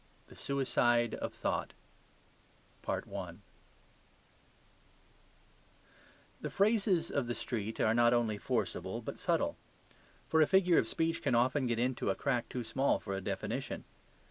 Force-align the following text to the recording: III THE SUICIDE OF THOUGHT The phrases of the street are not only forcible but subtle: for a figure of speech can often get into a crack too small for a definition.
III 0.01 0.23
THE 0.29 0.35
SUICIDE 0.35 1.13
OF 1.13 1.31
THOUGHT 1.31 1.73
The 2.83 3.39
phrases 6.49 7.11
of 7.11 7.27
the 7.27 7.35
street 7.35 7.79
are 7.79 7.93
not 7.93 8.11
only 8.11 8.39
forcible 8.39 9.03
but 9.03 9.19
subtle: 9.19 9.57
for 10.27 10.41
a 10.41 10.47
figure 10.47 10.79
of 10.79 10.87
speech 10.87 11.21
can 11.21 11.35
often 11.35 11.67
get 11.67 11.77
into 11.77 12.09
a 12.09 12.15
crack 12.15 12.49
too 12.49 12.63
small 12.63 12.97
for 12.97 13.13
a 13.15 13.21
definition. 13.21 13.83